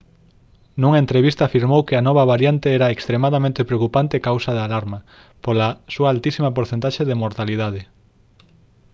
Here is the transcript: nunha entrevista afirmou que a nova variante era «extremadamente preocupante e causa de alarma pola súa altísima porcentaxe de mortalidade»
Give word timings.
nunha 0.81 1.01
entrevista 1.03 1.41
afirmou 1.45 1.81
que 1.87 1.95
a 1.97 2.05
nova 2.07 2.23
variante 2.33 2.67
era 2.77 2.93
«extremadamente 2.95 3.61
preocupante 3.69 4.13
e 4.15 4.25
causa 4.29 4.51
de 4.53 4.61
alarma 4.67 4.99
pola 5.43 5.69
súa 5.93 6.11
altísima 6.13 6.53
porcentaxe 6.57 7.03
de 7.09 7.19
mortalidade» 7.23 7.81